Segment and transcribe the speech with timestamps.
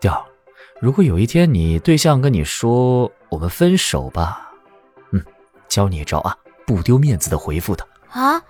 [0.00, 0.26] 调，
[0.80, 4.50] 如果有一天你对象跟你说我们分手吧，
[5.12, 5.24] 嗯，
[5.68, 6.36] 教你一招啊，
[6.66, 8.42] 不丢面子的回复他啊，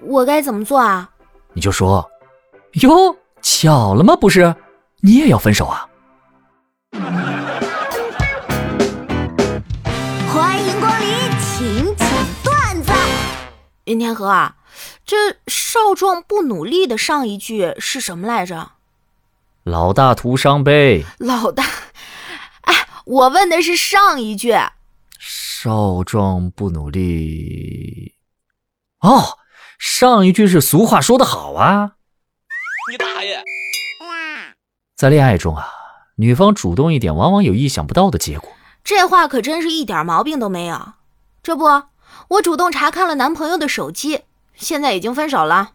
[0.00, 1.10] 我该怎么做啊？
[1.52, 2.08] 你就说，
[2.74, 4.16] 哟，巧了吗？
[4.16, 4.54] 不是，
[5.00, 5.88] 你也要分手啊？
[10.32, 11.08] 欢迎光临
[11.40, 12.08] 请讲
[12.42, 12.92] 段子。
[13.84, 14.56] 云天河啊，
[15.04, 18.70] 这少壮不努力的上一句是什么来着？
[19.64, 21.04] 老大徒伤悲。
[21.18, 21.64] 老大，
[22.62, 24.52] 哎，我问的是上一句。
[25.20, 28.16] 少壮不努力。
[29.00, 29.38] 哦，
[29.78, 31.92] 上一句是俗话说得好啊。
[32.90, 33.40] 你大爷！
[34.96, 35.68] 在恋爱中啊，
[36.16, 38.50] 女方主动一点，往往有意想不到的结果。
[38.82, 40.94] 这话可真是一点毛病都没有。
[41.40, 41.64] 这不，
[42.28, 44.22] 我主动查看了男朋友的手机，
[44.56, 45.70] 现在已经分手了。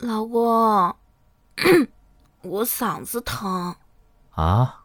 [0.00, 0.94] 老公，
[2.40, 3.74] 我嗓子疼
[4.34, 4.76] 啊，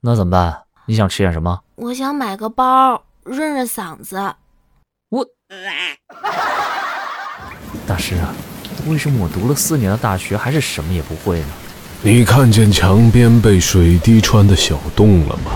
[0.00, 0.62] 那怎么办？
[0.86, 1.60] 你想吃点什么？
[1.74, 4.32] 我想买个包润润嗓子。
[5.08, 5.26] 我，
[7.84, 8.32] 大师啊，
[8.86, 11.46] 为什么我读了四年的大学还是什么也不会呢？
[12.02, 15.50] 你看见墙边被水滴穿的小洞了吗？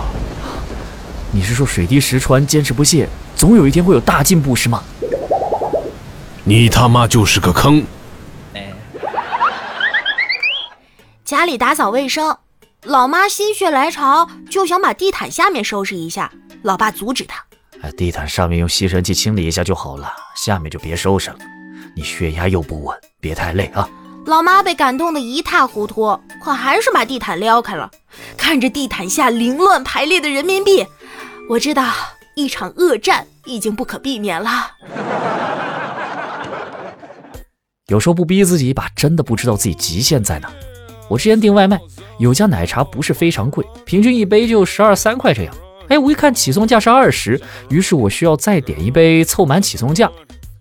[1.31, 4.83] 你是说水滴石穿，坚持不懈，总有一天会有大进步是吗？
[6.43, 7.85] 你他妈就是个坑！
[11.29, 12.39] 家里打扫卫生，
[12.85, 17.45] 老妈心血来潮就想把地毯下面收拾一下，老爸阻止她。
[17.83, 21.37] 哎，地毯上面用吸尘器清理一下就好了，下面就别收拾了。
[21.95, 23.87] 你血压又不稳，别太累啊。
[24.25, 27.91] 老妈被感动得一塌糊涂，可还是把地毯撩开了。
[28.39, 30.87] 看着地毯下凌乱排列的人民币，
[31.51, 31.93] 我知道
[32.37, 34.51] 一场恶战已经不可避免了。
[37.89, 40.51] 有时候不逼自己一把，真的不知道自己极限在哪。
[41.09, 41.81] 我之前订外卖，
[42.19, 45.55] 有家奶茶不是非常贵，平均一杯就十二三块这样。
[45.89, 47.41] 哎，我一看起送价是二十，
[47.71, 50.11] 于是我需要再点一杯凑满起送价。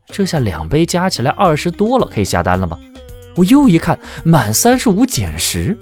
[0.07, 2.79] 这下两杯加起来二十多了，可以下单了吧？
[3.35, 5.77] 我又一看满三十五减十，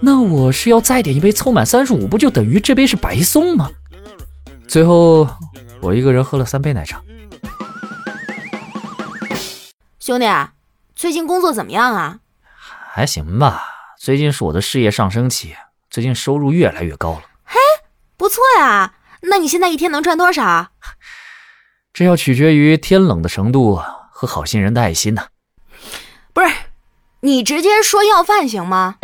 [0.00, 3.70] 那我是要再点一杯凑满三十五，不就等于这杯是白送吗？
[4.66, 5.28] 最后
[5.80, 7.00] 我一个人喝了三杯奶茶。
[10.00, 10.26] 兄弟，
[10.96, 12.18] 最近工作怎么样啊？
[12.92, 13.62] 还行吧。
[14.04, 15.56] 最近是我的事业上升期，
[15.88, 17.22] 最近收入越来越高了。
[17.42, 17.58] 嘿，
[18.18, 18.92] 不错呀！
[19.22, 20.72] 那你现在一天能赚多少？
[21.90, 25.28] 这要取决于天冷的程度和好心人的爱心呢。
[26.34, 26.48] 不是，
[27.20, 28.96] 你直接说要饭行吗？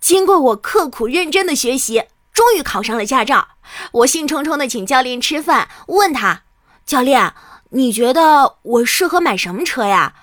[0.00, 3.48] 经过我刻苦认真的学习，终于考上了驾照。
[3.92, 6.44] 我兴冲冲的请教练吃饭，问他
[6.86, 7.34] ：“教练，
[7.68, 10.14] 你觉得我适合买什么车呀？”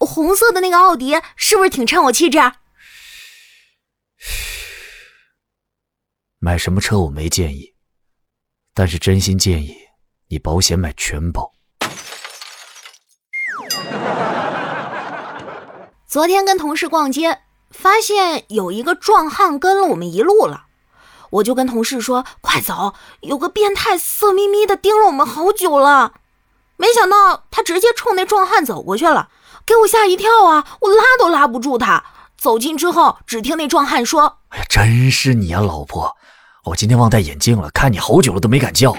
[0.00, 2.38] 哎，红色的那个奥迪是不是挺衬我气质？
[6.38, 7.74] 买什么车我没建议，
[8.74, 9.76] 但是真心建议
[10.28, 11.52] 你保险买全保。
[16.06, 20.64] 昨天跟同事逛街，发现有一个壮汉跟了我们一路了，
[21.30, 26.14] 我就跟同事说：“快走，有个变态色眯眯的盯了我们好久了。”
[26.78, 29.28] 没想到他直接冲那壮汉走过去了。
[29.70, 30.66] 给我吓一跳啊！
[30.80, 32.02] 我拉都拉不住他。
[32.36, 36.16] 走近之后，只听那壮汉说：“哎呀，真是你啊，老婆！
[36.64, 38.96] 我今天忘戴眼镜了，看你好久了都没敢叫。”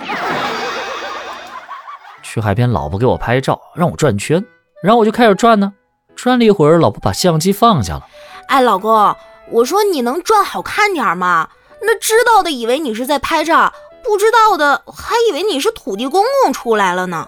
[2.24, 4.42] 去海边，老婆给我拍照，让我转圈，
[4.81, 5.74] 然后我就开始转呢。
[6.16, 8.08] 转了一会儿，老婆把相机放下了。
[8.48, 9.14] 哎，老公，
[9.50, 11.50] 我说你能转好看点吗？
[11.81, 17.28] 那知道的以为你是在拍照，不知道的还以为你是土地公公出来了呢。